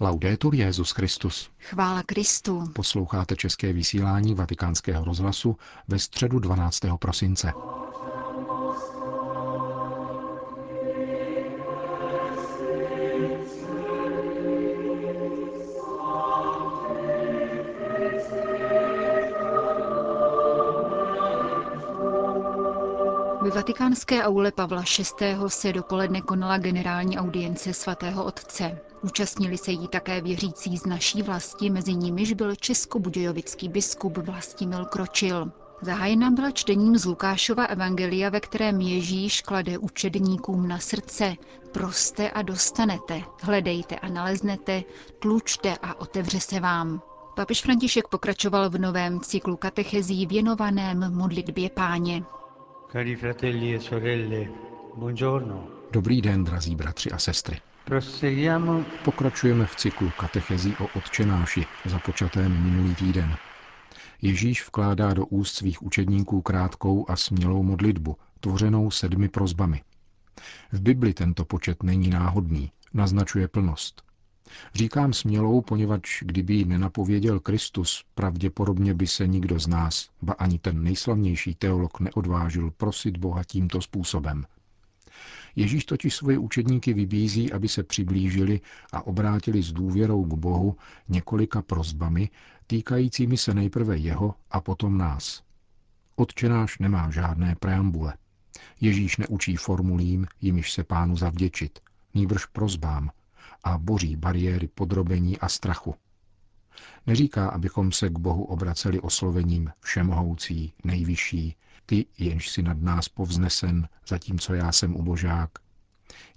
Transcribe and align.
Laudetur 0.00 0.54
Jezus 0.54 0.90
Christus. 0.90 1.50
Chvála 1.58 2.02
Kristu. 2.02 2.64
Posloucháte 2.72 3.36
české 3.36 3.72
vysílání 3.72 4.34
Vatikánského 4.34 5.04
rozhlasu 5.04 5.56
ve 5.88 5.98
středu 5.98 6.38
12. 6.38 6.80
prosince. 6.98 7.52
Vatikánské 23.96 24.24
aule 24.24 24.52
Pavla 24.52 24.82
VI. 25.20 25.36
se 25.48 25.72
dopoledne 25.72 26.20
konala 26.20 26.58
generální 26.58 27.18
audience 27.18 27.74
svatého 27.74 28.24
otce. 28.24 28.78
Účastnili 29.02 29.58
se 29.58 29.70
jí 29.70 29.88
také 29.88 30.20
věřící 30.20 30.76
z 30.76 30.86
naší 30.86 31.22
vlasti, 31.22 31.70
mezi 31.70 31.94
nimiž 31.94 32.32
byl 32.32 32.54
českobudějovický 32.54 33.68
biskup 33.68 34.16
Vlastimil 34.18 34.84
Kročil. 34.84 35.52
Zahájena 35.82 36.30
byla 36.30 36.50
čtením 36.50 36.96
z 36.96 37.04
Lukášova 37.04 37.64
evangelia, 37.64 38.30
ve 38.30 38.40
kterém 38.40 38.80
Ježíš 38.80 39.40
klade 39.40 39.78
učedníkům 39.78 40.68
na 40.68 40.78
srdce 40.78 41.34
proste 41.72 42.30
a 42.30 42.42
dostanete, 42.42 43.22
hledejte 43.42 43.96
a 43.96 44.08
naleznete, 44.08 44.82
tlučte 45.18 45.76
a 45.82 46.00
otevře 46.00 46.40
se 46.40 46.60
vám. 46.60 47.02
Papež 47.36 47.62
František 47.62 48.08
pokračoval 48.08 48.70
v 48.70 48.78
novém 48.78 49.20
cyklu 49.20 49.56
katechezí 49.56 50.26
věnovaném 50.26 51.14
modlitbě 51.14 51.70
páně. 51.70 52.22
Dobrý 55.90 56.22
den, 56.22 56.44
drazí 56.44 56.76
bratři 56.76 57.10
a 57.10 57.18
sestry. 57.18 57.60
Pokračujeme 59.04 59.66
v 59.66 59.76
cyklu 59.76 60.10
katechezí 60.20 60.74
o 60.80 60.88
Otčenáši, 60.96 61.66
započatém 61.84 62.62
minulý 62.62 62.94
týden. 62.94 63.36
Ježíš 64.22 64.66
vkládá 64.66 65.14
do 65.14 65.26
úst 65.26 65.54
svých 65.54 65.82
učedníků 65.82 66.42
krátkou 66.42 67.06
a 67.08 67.16
smělou 67.16 67.62
modlitbu, 67.62 68.16
tvořenou 68.40 68.90
sedmi 68.90 69.28
prozbami. 69.28 69.82
V 70.72 70.80
Bibli 70.80 71.14
tento 71.14 71.44
počet 71.44 71.82
není 71.82 72.10
náhodný, 72.10 72.72
naznačuje 72.94 73.48
plnost. 73.48 74.05
Říkám 74.74 75.12
smělou, 75.12 75.60
poněvadž 75.60 76.22
kdyby 76.22 76.54
ji 76.54 76.64
nenapověděl 76.64 77.40
Kristus, 77.40 78.04
pravděpodobně 78.14 78.94
by 78.94 79.06
se 79.06 79.26
nikdo 79.26 79.58
z 79.58 79.66
nás, 79.66 80.08
ba 80.22 80.32
ani 80.32 80.58
ten 80.58 80.82
nejslavnější 80.82 81.54
teolog 81.54 82.00
neodvážil 82.00 82.70
prosit 82.70 83.16
Boha 83.16 83.44
tímto 83.44 83.82
způsobem. 83.82 84.44
Ježíš 85.56 85.84
totiž 85.84 86.14
svoje 86.14 86.38
učedníky 86.38 86.94
vybízí, 86.94 87.52
aby 87.52 87.68
se 87.68 87.82
přiblížili 87.82 88.60
a 88.92 89.06
obrátili 89.06 89.62
s 89.62 89.72
důvěrou 89.72 90.24
k 90.24 90.34
Bohu 90.34 90.76
několika 91.08 91.62
prozbami, 91.62 92.30
týkajícími 92.66 93.36
se 93.36 93.54
nejprve 93.54 93.96
jeho 93.96 94.34
a 94.50 94.60
potom 94.60 94.98
nás. 94.98 95.42
Otčenáš 96.16 96.78
nemá 96.78 97.10
žádné 97.10 97.56
preambule. 97.60 98.14
Ježíš 98.80 99.16
neučí 99.16 99.56
formulím, 99.56 100.26
jimiž 100.40 100.72
se 100.72 100.84
pánu 100.84 101.16
zavděčit, 101.16 101.78
nýbrž 102.14 102.46
prozbám 102.46 103.10
a 103.66 103.78
boří 103.78 104.16
bariéry 104.16 104.68
podrobení 104.68 105.38
a 105.38 105.48
strachu. 105.48 105.94
Neříká, 107.06 107.48
abychom 107.48 107.92
se 107.92 108.08
k 108.08 108.18
Bohu 108.18 108.44
obraceli 108.44 109.00
oslovením 109.00 109.70
všemohoucí, 109.80 110.72
nejvyšší, 110.84 111.56
ty, 111.86 112.06
jenž 112.18 112.50
si 112.50 112.62
nad 112.62 112.78
nás 112.78 113.08
povznesen, 113.08 113.88
zatímco 114.08 114.54
já 114.54 114.72
jsem 114.72 114.96
ubožák. 114.96 115.50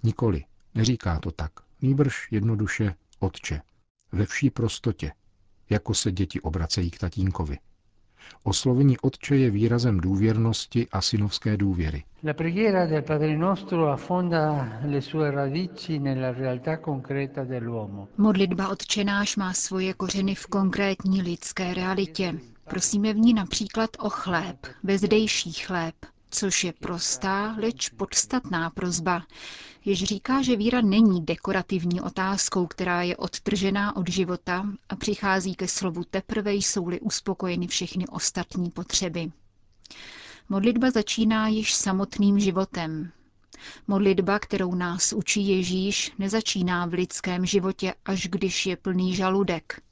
Nikoli, 0.02 0.44
neříká 0.74 1.20
to 1.20 1.30
tak, 1.30 1.52
nýbrž 1.82 2.28
jednoduše 2.30 2.94
Otče, 3.18 3.62
ve 4.12 4.26
vší 4.26 4.50
prostotě, 4.50 5.12
jako 5.70 5.94
se 5.94 6.12
děti 6.12 6.40
obracejí 6.40 6.90
k 6.90 6.98
tatínkovi. 6.98 7.58
Oslovení 8.42 8.98
Otče 8.98 9.36
je 9.36 9.50
výrazem 9.50 10.00
důvěrnosti 10.00 10.86
a 10.92 11.00
synovské 11.00 11.56
důvěry. 11.56 12.04
Modlitba 18.18 18.68
Otčenáš 18.68 19.36
má 19.36 19.52
svoje 19.52 19.94
kořeny 19.94 20.34
v 20.34 20.46
konkrétní 20.46 21.22
lidské 21.22 21.74
realitě. 21.74 22.34
Prosíme 22.64 23.12
v 23.12 23.16
ní 23.16 23.34
například 23.34 23.90
o 23.98 24.08
chléb, 24.10 24.56
bezdejší 24.82 25.52
chléb, 25.52 25.94
což 26.30 26.64
je 26.64 26.72
prostá, 26.72 27.56
leč 27.58 27.88
podstatná 27.88 28.70
prozba, 28.70 29.22
jež 29.84 30.04
říká, 30.04 30.42
že 30.42 30.56
víra 30.56 30.80
není 30.80 31.24
dekorativní 31.24 32.00
otázkou, 32.00 32.66
která 32.66 33.02
je 33.02 33.16
odtržená 33.16 33.96
od 33.96 34.08
života 34.10 34.66
a 34.88 34.96
přichází 34.96 35.54
ke 35.54 35.68
slovu 35.68 36.04
teprve 36.10 36.54
jsou-li 36.54 37.00
uspokojeny 37.00 37.66
všechny 37.66 38.06
ostatní 38.06 38.70
potřeby. 38.70 39.32
Modlitba 40.48 40.90
začíná 40.90 41.48
již 41.48 41.74
samotným 41.74 42.38
životem. 42.40 43.12
Modlitba, 43.88 44.38
kterou 44.38 44.74
nás 44.74 45.12
učí 45.12 45.48
Ježíš, 45.48 46.12
nezačíná 46.18 46.86
v 46.86 46.92
lidském 46.92 47.46
životě, 47.46 47.94
až 48.04 48.26
když 48.28 48.66
je 48.66 48.76
plný 48.76 49.14
žaludek. 49.14 49.82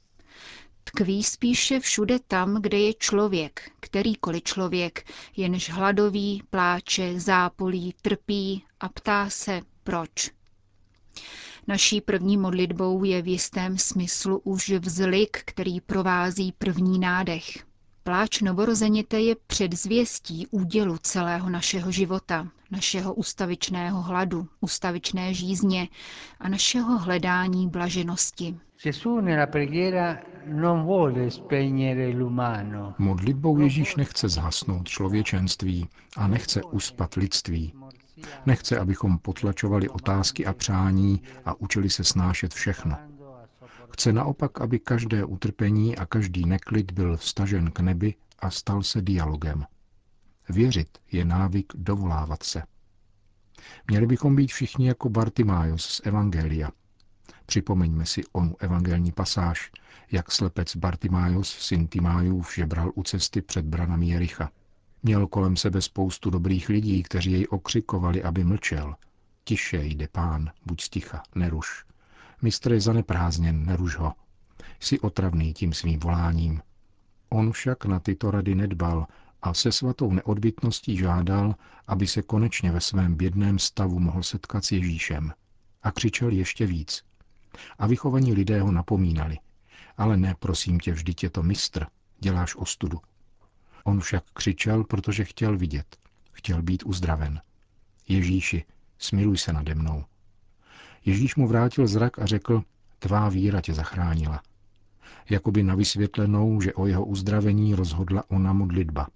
Tkví 0.93 1.23
spíše 1.23 1.79
všude 1.79 2.19
tam, 2.27 2.61
kde 2.61 2.77
je 2.79 2.93
člověk, 2.93 3.71
kterýkoliv 3.79 4.43
člověk, 4.43 5.11
jenž 5.37 5.69
hladový, 5.69 6.43
pláče, 6.49 7.19
zápolí, 7.19 7.95
trpí 8.01 8.63
a 8.79 8.89
ptá 8.89 9.29
se, 9.29 9.61
proč. 9.83 10.31
Naší 11.67 12.01
první 12.01 12.37
modlitbou 12.37 13.03
je 13.03 13.21
v 13.21 13.27
jistém 13.27 13.77
smyslu 13.77 14.39
už 14.43 14.69
vzlik, 14.69 15.41
který 15.45 15.81
provází 15.81 16.51
první 16.51 16.99
nádech. 16.99 17.68
Pláč 18.03 18.41
novorozeněte 18.41 19.19
je 19.19 19.35
předzvěstí 19.47 20.47
údělu 20.51 20.97
celého 20.97 21.49
našeho 21.49 21.91
života, 21.91 22.47
našeho 22.71 23.13
ustavičného 23.13 24.01
hladu, 24.01 24.47
ustavičné 24.61 25.33
žízně 25.33 25.87
a 26.39 26.49
našeho 26.49 26.97
hledání 26.97 27.67
blaženosti. 27.67 28.57
Gesù 28.83 29.21
nella 29.21 29.45
preghiera 29.47 30.17
non 30.45 30.83
vuole 30.83 31.31
spegnere 31.31 32.09
l'umano, 32.09 32.93
Modlitbou 32.97 33.59
Ježíš 33.59 33.95
nechce 33.95 34.29
zhasnout 34.29 34.87
člověčenství 34.87 35.87
a 36.17 36.27
nechce 36.27 36.63
uspat 36.63 37.13
lidství. 37.15 37.73
Nechce, 38.45 38.79
abychom 38.79 39.17
potlačovali 39.17 39.89
otázky 39.89 40.45
a 40.45 40.53
přání 40.53 41.21
a 41.45 41.61
učili 41.61 41.89
se 41.89 42.03
snášet 42.03 42.53
všechno. 42.53 42.97
Chce 43.91 44.13
naopak, 44.13 44.61
aby 44.61 44.79
každé 44.79 45.25
utrpení 45.25 45.97
a 45.97 46.05
každý 46.05 46.45
neklid 46.45 46.91
byl 46.91 47.17
vstažen 47.17 47.71
k 47.71 47.79
nebi 47.79 48.15
a 48.39 48.49
stal 48.49 48.83
se 48.83 49.01
dialogem. 49.01 49.65
Věřit 50.49 50.97
je 51.11 51.25
návyk 51.25 51.73
dovolávat 51.75 52.43
se. 52.43 52.63
Měli 53.87 54.07
bychom 54.07 54.35
být 54.35 54.47
všichni 54.51 54.87
jako 54.87 55.09
Bartimájos 55.09 55.85
z 55.85 56.01
Evangelia. 56.03 56.69
Připomeňme 57.45 58.05
si 58.05 58.23
onu 58.31 58.55
evangelní 58.59 59.11
pasáž, 59.11 59.71
jak 60.11 60.31
slepec 60.31 60.75
Bartimájos, 60.75 61.49
syn 61.49 61.87
Timájův, 61.87 62.55
žebral 62.55 62.91
u 62.95 63.03
cesty 63.03 63.41
před 63.41 63.65
branami 63.65 64.07
Jericha. 64.07 64.51
Měl 65.03 65.27
kolem 65.27 65.57
sebe 65.57 65.81
spoustu 65.81 66.29
dobrých 66.29 66.69
lidí, 66.69 67.03
kteří 67.03 67.31
jej 67.31 67.47
okřikovali, 67.49 68.23
aby 68.23 68.43
mlčel. 68.43 68.95
Tiše 69.43 69.83
jde 69.83 70.07
pán, 70.07 70.51
buď 70.65 70.81
sticha, 70.81 71.23
neruš. 71.35 71.85
Mistr 72.41 72.71
je 72.71 72.81
zaneprázdněn, 72.81 73.65
neruš 73.65 73.95
ho. 73.95 74.13
Jsi 74.79 74.99
otravný 74.99 75.53
tím 75.53 75.73
svým 75.73 75.99
voláním. 75.99 76.61
On 77.29 77.51
však 77.51 77.85
na 77.85 77.99
tyto 77.99 78.31
rady 78.31 78.55
nedbal 78.55 79.07
a 79.41 79.53
se 79.53 79.71
svatou 79.71 80.13
neodbitností 80.13 80.97
žádal, 80.97 81.55
aby 81.87 82.07
se 82.07 82.21
konečně 82.21 82.71
ve 82.71 82.81
svém 82.81 83.15
bědném 83.15 83.59
stavu 83.59 83.99
mohl 83.99 84.23
setkat 84.23 84.65
s 84.65 84.71
Ježíšem. 84.71 85.33
A 85.83 85.91
křičel 85.91 86.29
ještě 86.29 86.65
víc. 86.65 87.03
A 87.79 87.87
vychovaní 87.87 88.33
lidé 88.33 88.61
ho 88.61 88.71
napomínali. 88.71 89.37
Ale 89.97 90.17
ne, 90.17 90.35
prosím 90.39 90.79
tě, 90.79 90.91
vždyť 90.91 91.23
je 91.23 91.29
to 91.29 91.43
mistr, 91.43 91.85
děláš 92.19 92.55
ostudu. 92.55 92.99
On 93.83 93.99
však 93.99 94.23
křičel, 94.33 94.83
protože 94.83 95.25
chtěl 95.25 95.57
vidět. 95.57 95.97
Chtěl 96.31 96.61
být 96.61 96.83
uzdraven. 96.85 97.41
Ježíši, 98.07 98.65
smiluj 98.97 99.37
se 99.37 99.53
nade 99.53 99.75
mnou. 99.75 100.05
Ježíš 101.05 101.35
mu 101.35 101.47
vrátil 101.47 101.87
zrak 101.87 102.19
a 102.19 102.25
řekl, 102.25 102.63
tvá 102.99 103.29
víra 103.29 103.61
tě 103.61 103.73
zachránila. 103.73 104.41
Jakoby 105.29 105.63
na 105.63 105.75
vysvětlenou, 105.75 106.61
že 106.61 106.73
o 106.73 106.87
jeho 106.87 107.05
uzdravení 107.05 107.75
rozhodla 107.75 108.23
ona 108.27 108.53
modlitba. 108.53 109.07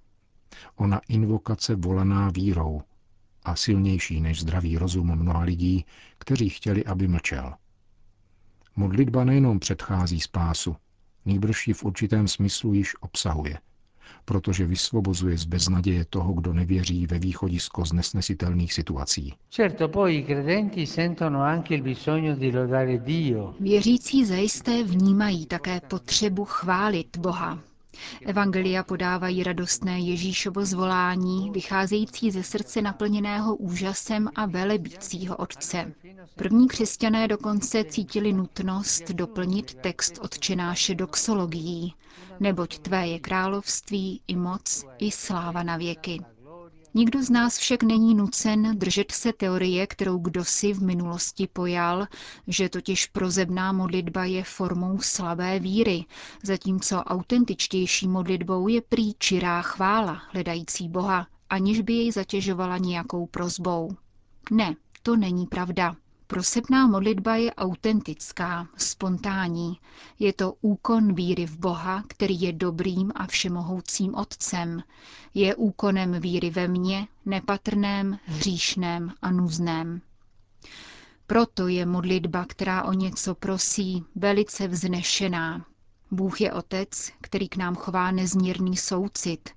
Ona 0.75 1.01
invokace 1.07 1.75
volaná 1.75 2.29
vírou 2.29 2.81
a 3.43 3.55
silnější 3.55 4.21
než 4.21 4.41
zdravý 4.41 4.77
rozum 4.77 5.15
mnoha 5.15 5.41
lidí, 5.41 5.85
kteří 6.17 6.49
chtěli, 6.49 6.85
aby 6.85 7.07
mlčel. 7.07 7.53
Modlitba 8.75 9.23
nejenom 9.23 9.59
předchází 9.59 10.19
spásu, 10.19 10.75
nýbrž 11.25 11.67
ji 11.67 11.73
v 11.73 11.83
určitém 11.83 12.27
smyslu 12.27 12.73
již 12.73 12.95
obsahuje. 13.01 13.59
Protože 14.25 14.65
vysvobozuje 14.65 15.37
z 15.37 15.45
beznaděje 15.45 16.05
toho, 16.05 16.33
kdo 16.33 16.53
nevěří 16.53 17.07
ve 17.07 17.19
východisko 17.19 17.85
z 17.85 17.93
nesnesitelných 17.93 18.73
situací. 18.73 19.33
Věřící 23.59 24.25
zajisté 24.25 24.83
vnímají 24.83 25.45
také 25.45 25.81
potřebu 25.87 26.45
chválit 26.45 27.17
Boha. 27.17 27.59
Evangelia 28.25 28.83
podávají 28.83 29.43
radostné 29.43 29.99
Ježíšovo 29.99 30.65
zvolání, 30.65 31.51
vycházející 31.51 32.31
ze 32.31 32.43
srdce 32.43 32.81
naplněného 32.81 33.55
úžasem 33.55 34.29
a 34.35 34.45
velebícího 34.45 35.37
Otce. 35.37 35.93
První 36.35 36.67
křesťané 36.67 37.27
dokonce 37.27 37.83
cítili 37.83 38.33
nutnost 38.33 39.03
doplnit 39.11 39.73
text 39.73 40.19
odčenáše 40.21 40.95
doxologií, 40.95 41.93
neboť 42.39 42.79
tvé 42.79 43.07
je 43.07 43.19
království 43.19 44.21
i 44.27 44.35
moc 44.35 44.85
i 44.99 45.11
sláva 45.11 45.63
na 45.63 45.77
věky. 45.77 46.19
Nikdo 46.95 47.23
z 47.23 47.29
nás 47.29 47.57
však 47.57 47.83
není 47.83 48.15
nucen 48.15 48.77
držet 48.79 49.11
se 49.11 49.33
teorie, 49.33 49.87
kterou 49.87 50.17
kdo 50.17 50.45
si 50.45 50.73
v 50.73 50.83
minulosti 50.83 51.47
pojal, 51.53 52.07
že 52.47 52.69
totiž 52.69 53.05
prozebná 53.07 53.71
modlitba 53.71 54.25
je 54.25 54.43
formou 54.43 54.99
slabé 55.01 55.59
víry, 55.59 56.05
zatímco 56.43 56.95
autentičtější 56.97 58.07
modlitbou 58.07 58.67
je 58.67 58.81
prý 58.81 59.13
čirá 59.13 59.61
chvála, 59.61 60.21
hledající 60.33 60.89
Boha, 60.89 61.27
aniž 61.49 61.81
by 61.81 61.93
jej 61.93 62.11
zatěžovala 62.11 62.77
nějakou 62.77 63.25
prozbou. 63.25 63.91
Ne, 64.51 64.75
to 65.03 65.15
není 65.15 65.47
pravda. 65.47 65.95
Prosebná 66.33 66.87
modlitba 66.87 67.35
je 67.35 67.53
autentická, 67.53 68.67
spontánní. 68.77 69.79
Je 70.19 70.33
to 70.33 70.53
úkon 70.61 71.13
víry 71.15 71.45
v 71.45 71.57
Boha, 71.59 72.03
který 72.07 72.41
je 72.41 72.53
dobrým 72.53 73.11
a 73.15 73.27
všemohoucím 73.27 74.15
Otcem. 74.15 74.83
Je 75.33 75.55
úkonem 75.55 76.19
víry 76.19 76.49
ve 76.49 76.67
mně, 76.67 77.07
nepatrném, 77.25 78.19
hříšném 78.25 79.13
a 79.21 79.31
nuzném. 79.31 80.01
Proto 81.27 81.67
je 81.67 81.85
modlitba, 81.85 82.45
která 82.45 82.83
o 82.83 82.93
něco 82.93 83.35
prosí, 83.35 84.03
velice 84.15 84.67
vznešená. 84.67 85.65
Bůh 86.11 86.41
je 86.41 86.53
otec, 86.53 87.11
který 87.21 87.49
k 87.49 87.55
nám 87.57 87.75
chová 87.75 88.11
nezmírný 88.11 88.77
soucit 88.77 89.49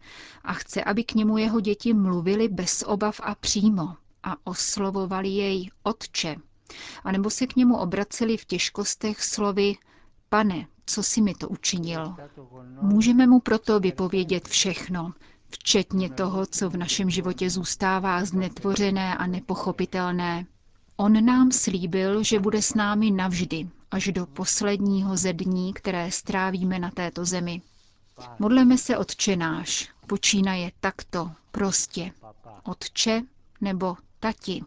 a 0.44 0.52
chce, 0.52 0.84
aby 0.84 1.04
k 1.04 1.14
němu 1.14 1.38
jeho 1.38 1.60
děti 1.60 1.94
mluvili 1.94 2.48
bez 2.48 2.84
obav 2.86 3.20
a 3.24 3.34
přímo 3.34 3.96
a 4.22 4.36
oslovovali 4.44 5.28
jej 5.28 5.70
Otče, 5.82 6.36
anebo 7.04 7.30
se 7.30 7.46
k 7.46 7.56
němu 7.56 7.76
obraceli 7.76 8.36
v 8.36 8.44
těžkostech 8.44 9.24
slovy 9.24 9.76
Pane, 10.28 10.66
co 10.86 11.02
si 11.02 11.22
mi 11.22 11.34
to 11.34 11.48
učinil? 11.48 12.16
Můžeme 12.82 13.26
mu 13.26 13.40
proto 13.40 13.80
vypovědět 13.80 14.48
všechno, 14.48 15.12
včetně 15.50 16.10
toho, 16.10 16.46
co 16.46 16.70
v 16.70 16.76
našem 16.76 17.10
životě 17.10 17.50
zůstává 17.50 18.24
znetvořené 18.24 19.16
a 19.16 19.26
nepochopitelné. 19.26 20.46
On 20.96 21.24
nám 21.24 21.52
slíbil, 21.52 22.22
že 22.22 22.38
bude 22.40 22.62
s 22.62 22.74
námi 22.74 23.10
navždy, 23.10 23.68
až 23.90 24.08
do 24.12 24.26
posledního 24.26 25.16
ze 25.16 25.32
dní, 25.32 25.72
které 25.72 26.10
strávíme 26.10 26.78
na 26.78 26.90
této 26.90 27.24
zemi. 27.24 27.62
Modleme 28.38 28.78
se 28.78 28.96
Otče 28.98 29.36
náš, 29.36 29.88
počínaje 30.06 30.72
takto, 30.80 31.30
prostě. 31.50 32.12
Otče 32.64 33.22
nebo 33.60 33.96
tati. 34.20 34.62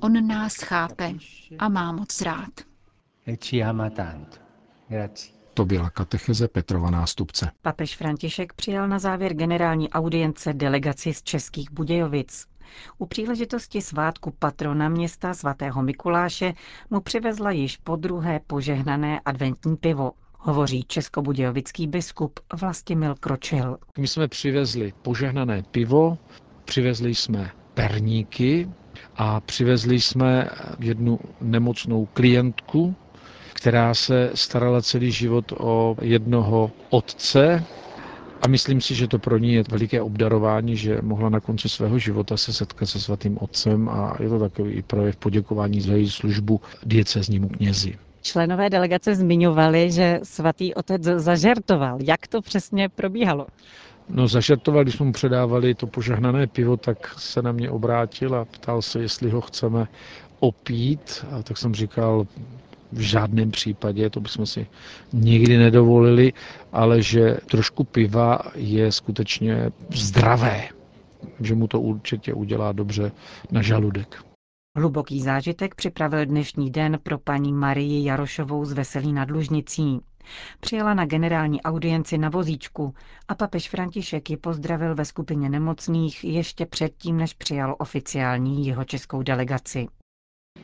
On 0.00 0.26
nás 0.26 0.54
chápe 0.56 1.12
a 1.58 1.68
má 1.68 1.92
moc 1.92 2.20
rád. 2.20 2.50
To 5.54 5.64
byla 5.64 5.90
katecheze 5.90 6.48
Petrova 6.48 6.90
nástupce. 6.90 7.50
Papež 7.62 7.96
František 7.96 8.52
přijal 8.52 8.88
na 8.88 8.98
závěr 8.98 9.34
generální 9.34 9.90
audience 9.90 10.52
delegaci 10.52 11.14
z 11.14 11.22
Českých 11.22 11.70
Budějovic. 11.70 12.46
U 12.98 13.06
příležitosti 13.06 13.82
svátku 13.82 14.34
patrona 14.38 14.88
města 14.88 15.34
svatého 15.34 15.82
Mikuláše 15.82 16.54
mu 16.90 17.00
přivezla 17.00 17.50
již 17.50 17.76
po 17.76 17.96
druhé 17.96 18.40
požehnané 18.46 19.20
adventní 19.24 19.76
pivo. 19.76 20.12
Hovoří 20.38 20.84
českobudějovický 20.88 21.86
biskup 21.86 22.40
Vlastimil 22.60 23.14
Kročil. 23.14 23.78
My 23.98 24.08
jsme 24.08 24.28
přivezli 24.28 24.92
požehnané 25.02 25.62
pivo, 25.62 26.18
přivezli 26.64 27.14
jsme 27.14 27.50
perníky, 27.74 28.70
a 29.16 29.40
přivezli 29.40 30.00
jsme 30.00 30.48
jednu 30.78 31.18
nemocnou 31.40 32.06
klientku, 32.12 32.94
která 33.54 33.94
se 33.94 34.30
starala 34.34 34.82
celý 34.82 35.10
život 35.12 35.52
o 35.58 35.96
jednoho 36.00 36.70
otce 36.90 37.64
a 38.44 38.48
myslím 38.48 38.80
si, 38.80 38.94
že 38.94 39.08
to 39.08 39.18
pro 39.18 39.38
ní 39.38 39.52
je 39.54 39.64
veliké 39.70 40.02
obdarování, 40.02 40.76
že 40.76 40.98
mohla 41.02 41.28
na 41.28 41.40
konci 41.40 41.68
svého 41.68 41.98
života 41.98 42.36
se 42.36 42.52
setkat 42.52 42.86
se 42.86 43.00
svatým 43.00 43.38
otcem 43.40 43.88
a 43.88 44.16
je 44.20 44.28
to 44.28 44.38
takový 44.38 44.82
projev 44.82 45.16
poděkování 45.16 45.80
za 45.80 45.92
její 45.92 46.10
službu 46.10 46.60
dieceznímu 46.86 47.48
knězi. 47.48 47.94
Členové 48.22 48.70
delegace 48.70 49.14
zmiňovali, 49.14 49.90
že 49.92 50.20
svatý 50.22 50.74
otec 50.74 51.02
zažertoval. 51.02 51.98
Jak 52.02 52.26
to 52.26 52.40
přesně 52.42 52.88
probíhalo? 52.88 53.46
No 54.08 54.28
zažartoval, 54.28 54.82
když 54.82 54.94
jsme 54.94 55.06
mu 55.06 55.12
předávali 55.12 55.74
to 55.74 55.86
požehnané 55.86 56.46
pivo, 56.46 56.76
tak 56.76 57.14
se 57.18 57.42
na 57.42 57.52
mě 57.52 57.70
obrátil 57.70 58.34
a 58.34 58.44
ptal 58.44 58.82
se, 58.82 59.02
jestli 59.02 59.30
ho 59.30 59.40
chceme 59.40 59.88
opít. 60.40 61.24
A 61.30 61.42
tak 61.42 61.58
jsem 61.58 61.74
říkal, 61.74 62.26
v 62.92 63.00
žádném 63.00 63.50
případě, 63.50 64.10
to 64.10 64.20
bychom 64.20 64.46
si 64.46 64.66
nikdy 65.12 65.58
nedovolili, 65.58 66.32
ale 66.72 67.02
že 67.02 67.36
trošku 67.50 67.84
piva 67.84 68.38
je 68.54 68.92
skutečně 68.92 69.70
zdravé, 69.94 70.68
že 71.40 71.54
mu 71.54 71.68
to 71.68 71.80
určitě 71.80 72.34
udělá 72.34 72.72
dobře 72.72 73.12
na 73.50 73.62
žaludek. 73.62 74.24
Hluboký 74.76 75.20
zážitek 75.20 75.74
připravil 75.74 76.26
dnešní 76.26 76.70
den 76.70 76.98
pro 77.02 77.18
paní 77.18 77.52
Marii 77.52 78.04
Jarošovou 78.04 78.64
z 78.64 78.72
Veselí 78.72 79.12
nad 79.12 79.30
Lužnicí. 79.30 80.00
Přijela 80.60 80.94
na 80.94 81.06
generální 81.06 81.62
audienci 81.62 82.18
na 82.18 82.28
vozíčku 82.28 82.94
a 83.28 83.34
papež 83.34 83.68
František 83.68 84.30
ji 84.30 84.36
pozdravil 84.36 84.94
ve 84.94 85.04
skupině 85.04 85.48
nemocných 85.50 86.24
ještě 86.24 86.66
předtím, 86.66 87.16
než 87.16 87.34
přijal 87.34 87.76
oficiální 87.78 88.66
jeho 88.66 88.84
českou 88.84 89.22
delegaci. 89.22 89.86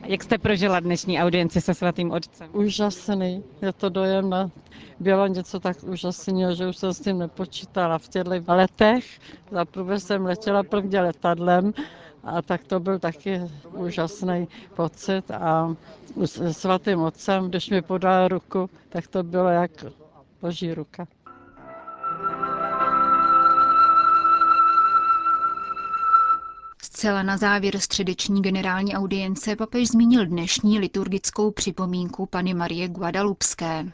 Jak 0.05 0.23
jste 0.23 0.37
prožila 0.37 0.79
dnešní 0.79 1.19
audienci 1.19 1.61
se 1.61 1.73
svatým 1.73 2.11
otcem? 2.11 2.49
Úžasný, 2.53 3.43
je 3.61 3.73
to 3.73 3.89
dojemné. 3.89 4.49
Bylo 4.99 5.27
něco 5.27 5.59
tak 5.59 5.83
úžasného, 5.83 6.55
že 6.55 6.67
už 6.67 6.77
jsem 6.77 6.93
s 6.93 6.99
tím 6.99 7.19
nepočítala 7.19 7.97
v 7.97 8.07
těchto 8.07 8.31
letech. 8.47 9.19
Zaprvé 9.51 9.99
jsem 9.99 10.25
letěla 10.25 10.63
prvně 10.63 11.01
letadlem 11.01 11.73
a 12.23 12.41
tak 12.41 12.63
to 12.63 12.79
byl 12.79 12.99
taky 12.99 13.41
úžasný 13.73 14.47
pocit 14.75 15.31
a 15.31 15.75
s 16.25 16.51
svatým 16.51 16.99
otcem, 17.01 17.49
když 17.49 17.69
mi 17.69 17.81
podal 17.81 18.27
ruku, 18.27 18.69
tak 18.89 19.07
to 19.07 19.23
bylo 19.23 19.49
jak 19.49 19.71
boží 20.41 20.73
ruka. 20.73 21.07
Zcela 27.01 27.23
na 27.23 27.37
závěr 27.37 27.79
středeční 27.79 28.41
generální 28.41 28.95
audience 28.95 29.55
papež 29.55 29.87
zmínil 29.87 30.25
dnešní 30.25 30.79
liturgickou 30.79 31.51
připomínku 31.51 32.25
Pany 32.25 32.53
Marie 32.53 32.87
Guadalupské. 32.87 33.85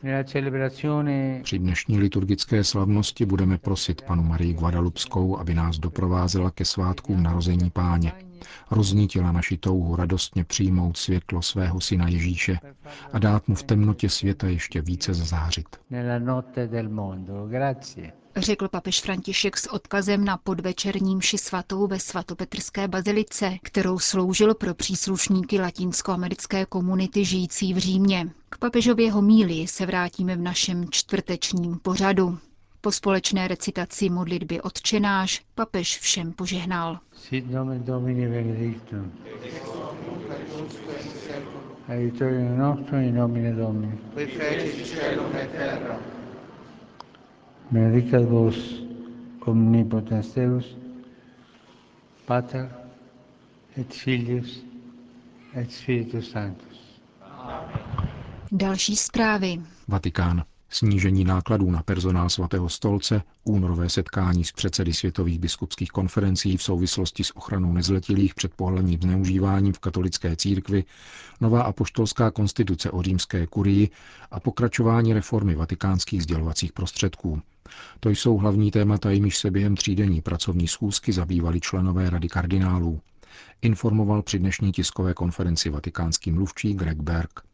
Při 1.44 1.60
dnešní 1.60 2.00
liturgické 2.00 2.64
slavnosti 2.64 3.26
budeme 3.26 3.58
prosit 3.58 4.02
panu 4.02 4.24
Marii 4.24 4.54
Guadalupskou, 4.54 5.38
aby 5.38 5.54
nás 5.54 5.78
doprovázela 5.80 6.52
ke 6.52 6.66
svátkům 6.66 7.24
narození 7.24 7.70
páně. 7.70 8.12
Roznítila 8.72 9.32
naši 9.32 9.58
touhu 9.58 9.96
radostně 9.96 10.44
přijmout 10.44 10.98
světlo 10.98 11.42
svého 11.42 11.82
syna 11.82 12.08
Ježíše 12.08 12.60
a 13.14 13.20
dát 13.20 13.48
mu 13.48 13.56
v 13.56 13.64
temnotě 13.64 14.10
světa 14.10 14.48
ještě 14.48 14.82
více 14.82 15.14
zazářit 15.14 15.68
řekl 18.42 18.68
papež 18.68 19.02
František 19.02 19.58
s 19.58 19.68
odkazem 19.68 20.26
na 20.26 20.38
podvečerním 20.38 21.22
ši 21.22 21.38
svatou 21.38 21.88
ve 21.88 22.00
svatopetrské 22.00 22.88
bazilice, 22.88 23.58
kterou 23.64 24.00
sloužil 24.00 24.54
pro 24.56 24.74
příslušníky 24.74 25.60
latinskoamerické 25.60 26.66
komunity 26.66 27.26
žijící 27.26 27.74
v 27.74 27.78
Římě. 27.78 28.30
K 28.50 28.58
papežově 28.58 29.12
homílii 29.12 29.68
se 29.68 29.86
vrátíme 29.86 30.36
v 30.36 30.42
našem 30.42 30.86
čtvrtečním 30.90 31.80
pořadu. 31.80 32.38
Po 32.82 32.92
společné 32.92 33.48
recitaci 33.48 34.10
modlitby 34.10 34.62
odčenáš 34.62 35.46
papež 35.56 36.00
všem 36.00 36.32
požehnal. 36.32 37.00
Sit 37.14 37.52
nomen 37.52 37.84
Domini 37.84 38.28
benedictum. 38.28 39.12
Aiutorium 41.88 42.58
nostrum 42.58 43.00
in 43.00 43.16
nomine 43.16 43.54
Domini. 43.54 43.98
Qui 44.16 44.26
feci 44.28 44.86
celum 44.86 45.36
et 45.36 45.52
terra 45.52 46.17
benedicat 47.72 48.24
vos 48.30 48.56
omnipotens 49.48 50.34
Deus, 50.34 50.76
Pater 52.26 52.68
et 53.78 53.94
Filius 53.94 54.64
et 55.56 55.72
Spiritus 55.72 56.30
Sanctus. 56.32 57.02
Další 58.52 58.96
zprávy. 58.96 59.60
Vatikán. 59.88 60.44
Snížení 60.70 61.24
nákladů 61.24 61.72
na 61.72 61.84
personál 61.84 62.30
svatého 62.30 62.70
stolce, 62.70 63.22
únorové 63.44 63.90
setkání 63.90 64.44
s 64.44 64.52
předsedy 64.52 64.94
světových 64.94 65.40
biskupských 65.40 65.90
konferencí 65.90 66.58
v 66.58 66.64
souvislosti 66.64 67.24
s 67.24 67.38
ochranou 67.38 67.74
nezletilých 67.74 68.36
před 68.36 68.54
pohledním 68.54 69.02
zneužíváním 69.02 69.74
v 69.74 69.80
katolické 69.80 70.36
církvi, 70.36 70.84
nová 71.42 71.62
apoštolská 71.62 72.32
konstituce 72.32 72.92
o 72.92 73.02
římské 73.02 73.48
kurii 73.48 73.90
a 74.32 74.40
pokračování 74.40 75.14
reformy 75.14 75.56
vatikánských 75.56 76.24
sdělovacích 76.24 76.74
prostředků. 76.74 77.42
To 78.00 78.10
jsou 78.10 78.38
hlavní 78.38 78.72
témata, 78.72 79.12
jimiž 79.12 79.38
se 79.38 79.52
během 79.52 79.76
třídenní 79.76 80.22
pracovní 80.22 80.68
schůzky 80.68 81.14
zabývali 81.14 81.62
členové 81.62 82.10
Rady 82.10 82.28
kardinálů. 82.28 83.02
Informoval 83.62 84.22
při 84.22 84.40
dnešní 84.40 84.72
tiskové 84.72 85.14
konferenci 85.14 85.70
vatikánský 85.70 86.32
mluvčí 86.32 86.74
Greg 86.74 86.98
Berg. 86.98 87.47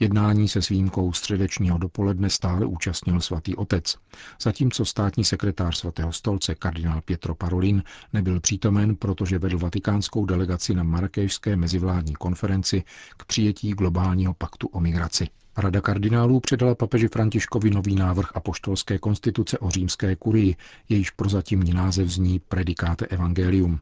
Jednání 0.00 0.48
se 0.48 0.62
s 0.62 0.68
výjimkou 0.68 1.12
středečního 1.12 1.78
dopoledne 1.78 2.30
stále 2.30 2.66
účastnil 2.66 3.20
svatý 3.20 3.56
otec, 3.56 3.96
zatímco 4.42 4.84
státní 4.84 5.24
sekretář 5.24 5.76
svatého 5.76 6.12
stolce 6.12 6.54
kardinál 6.54 7.00
Pietro 7.00 7.34
Parolin 7.34 7.82
nebyl 8.12 8.40
přítomen, 8.40 8.96
protože 8.96 9.38
vedl 9.38 9.58
vatikánskou 9.58 10.26
delegaci 10.26 10.74
na 10.74 10.82
Marrakešské 10.82 11.56
mezivládní 11.56 12.14
konferenci 12.14 12.82
k 13.16 13.24
přijetí 13.24 13.70
globálního 13.70 14.34
paktu 14.34 14.66
o 14.66 14.80
migraci. 14.80 15.28
Rada 15.56 15.80
kardinálů 15.80 16.40
předala 16.40 16.74
papeži 16.74 17.08
Františkovi 17.08 17.70
nový 17.70 17.94
návrh 17.94 18.30
apoštolské 18.34 18.98
konstituce 18.98 19.58
o 19.58 19.70
římské 19.70 20.16
kurii, 20.16 20.56
jejíž 20.88 21.10
prozatímní 21.10 21.72
název 21.72 22.08
zní 22.08 22.38
Predicate 22.38 23.06
Evangelium. 23.06 23.80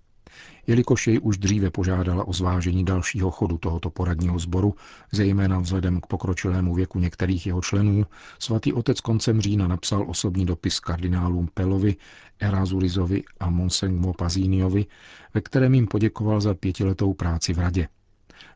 Jelikož 0.67 1.07
jej 1.07 1.21
už 1.23 1.39
dříve 1.39 1.71
požádala 1.71 2.29
o 2.29 2.33
zvážení 2.33 2.85
dalšího 2.85 3.31
chodu 3.31 3.59
tohoto 3.59 3.91
poradního 3.91 4.39
sboru, 4.39 4.75
zejména 5.13 5.59
vzhledem 5.59 6.01
k 6.01 6.07
pokročilému 6.07 6.75
věku 6.75 6.99
některých 6.99 7.47
jeho 7.47 7.61
členů, 7.61 8.07
svatý 8.39 8.73
otec 8.73 9.01
koncem 9.01 9.41
října 9.41 9.69
napsal 9.69 10.05
osobní 10.09 10.47
dopis 10.47 10.81
kardinálům 10.81 11.49
Pelovi, 11.55 11.97
Erazurizovi 12.41 13.23
a 13.41 13.51
Monsengmo 13.51 14.13
Pazíniovi, 14.13 14.87
ve 15.35 15.41
kterém 15.41 15.75
jim 15.75 15.87
poděkoval 15.87 16.41
za 16.41 16.55
pětiletou 16.55 17.15
práci 17.15 17.53
v 17.53 17.59
radě. 17.59 17.89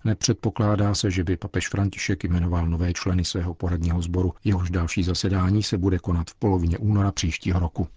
Nepředpokládá 0.05 0.95
se, 0.95 1.11
že 1.11 1.25
by 1.25 1.37
papež 1.37 1.69
František 1.69 2.25
jmenoval 2.25 2.67
nové 2.67 2.93
členy 2.93 3.25
svého 3.25 3.55
poradního 3.55 4.03
sboru, 4.03 4.33
jehož 4.45 4.71
další 4.71 5.03
zasedání 5.03 5.63
se 5.63 5.79
bude 5.79 5.99
konat 5.99 6.31
v 6.31 6.35
polovině 6.35 6.79
února 6.79 7.13
příštího 7.13 7.61
roku. 7.61 7.89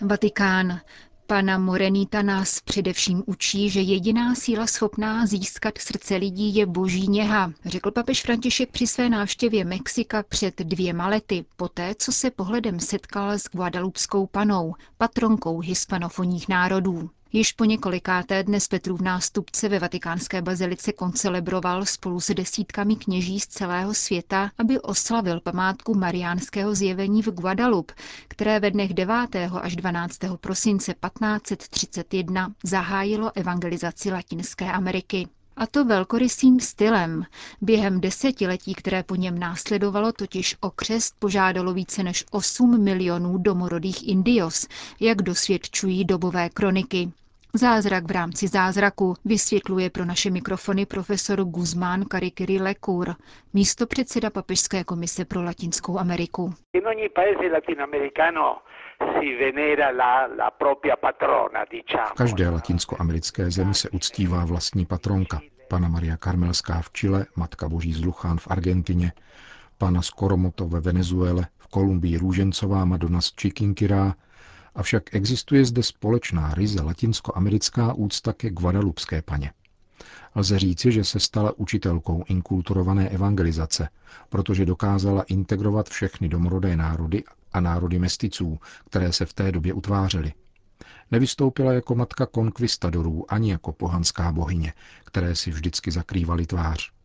Vatikán. 0.00 0.80
Pana 1.28 1.58
Morenita 1.58 2.22
nás 2.22 2.60
především 2.60 3.22
učí, 3.26 3.70
že 3.70 3.80
jediná 3.80 4.34
síla 4.34 4.66
schopná 4.66 5.26
získat 5.26 5.78
srdce 5.78 6.16
lidí 6.16 6.54
je 6.54 6.66
boží 6.66 7.08
něha, 7.08 7.52
řekl 7.64 7.90
papež 7.90 8.22
František 8.22 8.70
při 8.70 8.86
své 8.86 9.08
návštěvě 9.08 9.64
Mexika 9.64 10.22
před 10.22 10.58
dvěma 10.58 11.08
lety, 11.08 11.44
poté 11.56 11.94
co 11.98 12.12
se 12.12 12.30
pohledem 12.30 12.80
setkal 12.80 13.30
s 13.30 13.44
Guadalupskou 13.52 14.26
panou, 14.26 14.74
patronkou 14.98 15.60
hispanofonních 15.60 16.48
národů. 16.48 17.10
Již 17.32 17.52
po 17.52 17.64
několikáté 17.64 18.42
dnes 18.42 18.68
Petrův 18.68 19.00
nástupce 19.00 19.68
ve 19.68 19.78
vatikánské 19.78 20.42
bazilice 20.42 20.92
koncelebroval 20.92 21.84
spolu 21.86 22.20
s 22.20 22.34
desítkami 22.34 22.96
kněží 22.96 23.40
z 23.40 23.46
celého 23.46 23.94
světa, 23.94 24.50
aby 24.58 24.80
oslavil 24.80 25.40
památku 25.40 25.94
mariánského 25.94 26.74
zjevení 26.74 27.22
v 27.22 27.26
Guadalupe, 27.26 27.94
které 28.28 28.60
ve 28.60 28.70
dnech 28.70 28.94
9. 28.94 29.14
až 29.60 29.76
12. 29.76 30.18
prosince 30.40 30.94
1531 30.94 32.52
zahájilo 32.64 33.32
evangelizaci 33.34 34.10
Latinské 34.10 34.72
Ameriky. 34.72 35.28
A 35.56 35.66
to 35.66 35.84
velkorysým 35.84 36.60
stylem. 36.60 37.24
Během 37.60 38.00
desetiletí, 38.00 38.74
které 38.74 39.02
po 39.02 39.14
něm 39.14 39.38
následovalo, 39.38 40.12
totiž 40.12 40.56
o 40.60 40.70
křest 40.70 41.14
požádalo 41.18 41.74
více 41.74 42.02
než 42.02 42.24
8 42.30 42.82
milionů 42.84 43.38
domorodých 43.38 44.08
Indios, 44.08 44.68
jak 45.00 45.22
dosvědčují 45.22 46.04
dobové 46.04 46.48
kroniky. 46.50 47.12
Zázrak 47.56 48.04
v 48.04 48.10
rámci 48.10 48.48
zázraku 48.48 49.14
vysvětluje 49.24 49.90
pro 49.90 50.04
naše 50.04 50.30
mikrofony 50.30 50.86
profesor 50.86 51.44
Guzmán 51.44 52.04
Karikiri 52.04 52.58
Lekur, 52.58 53.14
místo 53.52 53.86
předseda 53.86 54.30
Papežské 54.30 54.84
komise 54.84 55.24
pro 55.24 55.42
Latinskou 55.42 55.98
Ameriku. 55.98 56.54
V 62.08 62.12
každé 62.16 62.50
latinskoamerické 62.50 63.50
zemi 63.50 63.74
se 63.74 63.90
uctívá 63.90 64.44
vlastní 64.44 64.86
patronka. 64.86 65.40
Pana 65.68 65.88
Maria 65.88 66.16
Karmelská 66.16 66.80
v 66.80 66.90
Chile, 66.90 67.26
Matka 67.36 67.68
Boží 67.68 67.92
z 67.92 68.04
Luchán 68.04 68.38
v 68.38 68.48
Argentině, 68.50 69.12
pana 69.78 70.02
Skoromoto 70.02 70.68
ve 70.68 70.80
Venezuele, 70.80 71.46
v 71.58 71.66
Kolumbii 71.66 72.18
Růžencová 72.18 72.84
Madonna 72.84 73.20
z 73.20 73.32
Chiquinquirá, 73.40 74.14
avšak 74.76 75.14
existuje 75.14 75.64
zde 75.64 75.82
společná 75.82 76.54
ryze 76.54 76.82
latinskoamerická 76.82 77.92
úcta 77.92 78.32
ke 78.32 78.50
Guadalupské 78.50 79.22
paně. 79.22 79.52
Lze 80.34 80.58
říci, 80.58 80.92
že 80.92 81.04
se 81.04 81.20
stala 81.20 81.52
učitelkou 81.56 82.24
inkulturované 82.28 83.08
evangelizace, 83.08 83.88
protože 84.28 84.66
dokázala 84.66 85.22
integrovat 85.22 85.88
všechny 85.88 86.28
domorodé 86.28 86.76
národy 86.76 87.24
a 87.52 87.60
národy 87.60 87.98
mesticů, 87.98 88.58
které 88.90 89.12
se 89.12 89.26
v 89.26 89.32
té 89.32 89.52
době 89.52 89.72
utvářely. 89.72 90.32
Nevystoupila 91.10 91.72
jako 91.72 91.94
matka 91.94 92.26
konkvistadorů 92.26 93.32
ani 93.32 93.50
jako 93.50 93.72
pohanská 93.72 94.32
bohyně, 94.32 94.72
které 95.04 95.34
si 95.36 95.50
vždycky 95.50 95.90
zakrývaly 95.90 96.46
tvář. 96.46 96.95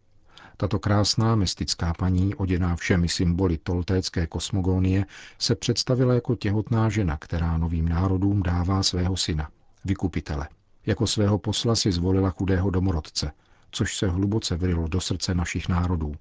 Tato 0.62 0.80
krásná 0.80 1.36
mystická 1.36 1.94
paní, 1.94 2.36
oděná 2.36 2.76
všemi 2.76 3.10
symboly 3.10 3.58
toltécké 3.58 4.28
kosmogonie, 4.28 5.06
se 5.40 5.56
představila 5.56 6.14
jako 6.14 6.36
těhotná 6.36 6.90
žena, 6.90 7.18
která 7.18 7.58
novým 7.58 7.90
národům 7.90 8.44
dává 8.44 8.84
svého 8.84 9.18
syna, 9.18 9.50
vykupitele. 9.86 10.50
Jako 10.86 11.08
svého 11.08 11.38
posla 11.38 11.76
si 11.76 11.92
zvolila 11.92 12.30
chudého 12.30 12.70
domorodce, 12.70 13.32
což 13.72 13.98
se 13.98 14.10
hluboce 14.10 14.56
vrylo 14.56 14.88
do 14.88 15.02
srdce 15.02 15.36
našich 15.36 15.70
národů. 15.70 16.16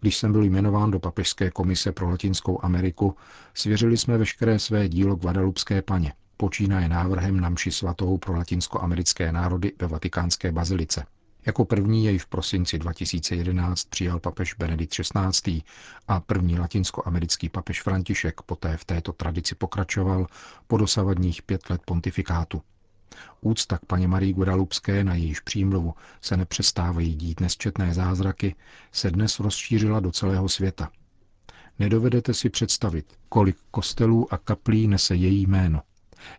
Když 0.00 0.16
jsem 0.16 0.32
byl 0.32 0.42
jmenován 0.42 0.90
do 0.90 1.00
Papežské 1.00 1.50
komise 1.50 1.92
pro 1.92 2.10
Latinskou 2.10 2.64
Ameriku, 2.64 3.16
svěřili 3.54 3.96
jsme 3.96 4.18
veškeré 4.18 4.58
své 4.58 4.88
dílo 4.88 5.16
Guadalupské 5.16 5.82
paně, 5.82 6.12
počínaje 6.36 6.88
návrhem 6.88 7.40
na 7.40 7.48
mši 7.48 7.70
svatou 7.70 8.18
pro 8.18 8.36
latinskoamerické 8.36 9.32
národy 9.32 9.72
ve 9.80 9.86
vatikánské 9.86 10.52
bazilice. 10.52 11.04
Jako 11.46 11.64
první 11.64 12.04
jej 12.04 12.18
v 12.18 12.26
prosinci 12.26 12.78
2011 12.78 13.84
přijal 13.84 14.20
papež 14.20 14.54
Benedikt 14.54 14.92
XVI. 14.92 15.62
a 16.08 16.20
první 16.20 16.58
latinskoamerický 16.58 17.48
papež 17.48 17.82
František 17.82 18.42
poté 18.42 18.76
v 18.76 18.84
této 18.84 19.12
tradici 19.12 19.54
pokračoval 19.54 20.26
po 20.66 20.76
dosavadních 20.76 21.42
pět 21.42 21.70
let 21.70 21.80
pontifikátu. 21.84 22.62
Úcta 23.40 23.78
k 23.78 23.84
paně 23.84 24.08
Marii 24.08 24.32
Guadalupské, 24.32 25.04
na 25.04 25.14
jejíž 25.14 25.40
přímluvu 25.40 25.94
se 26.20 26.36
nepřestávají 26.36 27.14
dít 27.14 27.40
nesčetné 27.40 27.94
zázraky, 27.94 28.54
se 28.92 29.10
dnes 29.10 29.40
rozšířila 29.40 30.00
do 30.00 30.10
celého 30.10 30.48
světa. 30.48 30.90
Nedovedete 31.78 32.34
si 32.34 32.50
představit, 32.50 33.14
kolik 33.28 33.56
kostelů 33.70 34.34
a 34.34 34.38
kaplí 34.38 34.88
nese 34.88 35.14
její 35.14 35.46
jméno. 35.46 35.82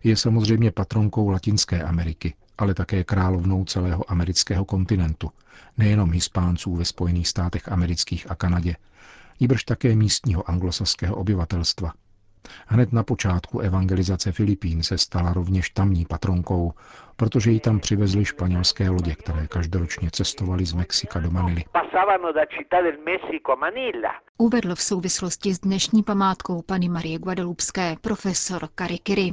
Je 0.04 0.16
samozřejmě 0.16 0.70
patronkou 0.70 1.28
Latinské 1.28 1.82
Ameriky, 1.82 2.34
ale 2.58 2.74
také 2.74 3.04
královnou 3.04 3.64
celého 3.64 4.10
amerického 4.10 4.64
kontinentu, 4.64 5.30
nejenom 5.78 6.12
hispánců 6.12 6.76
ve 6.76 6.84
Spojených 6.84 7.28
státech 7.28 7.68
amerických 7.68 8.30
a 8.30 8.34
Kanadě, 8.34 8.76
níbrž 9.40 9.64
také 9.64 9.96
místního 9.96 10.50
anglosaského 10.50 11.16
obyvatelstva. 11.16 11.92
Hned 12.66 12.92
na 12.92 13.02
počátku 13.02 13.60
evangelizace 13.60 14.32
Filipín 14.32 14.82
se 14.82 14.98
stala 14.98 15.32
rovněž 15.32 15.70
tamní 15.70 16.04
patronkou, 16.04 16.72
protože 17.16 17.50
ji 17.50 17.60
tam 17.60 17.80
přivezly 17.80 18.24
španělské 18.24 18.90
lodě, 18.90 19.14
které 19.14 19.46
každoročně 19.46 20.10
cestovaly 20.10 20.66
z 20.66 20.72
Mexika 20.72 21.20
do 21.20 21.30
Manily. 21.30 21.64
Uvedl 24.38 24.74
v 24.74 24.82
souvislosti 24.82 25.54
s 25.54 25.58
dnešní 25.58 26.02
památkou 26.02 26.62
paní 26.62 26.88
Marie 26.88 27.18
Guadalupské 27.18 27.96
profesor 28.00 28.68
Karikiri. 28.74 29.32